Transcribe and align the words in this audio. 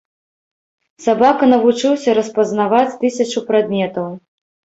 Сабака 1.05 1.49
навучыўся 1.53 2.15
распазнаваць 2.19 2.97
тысячу 3.05 3.45
прадметаў. 3.51 4.11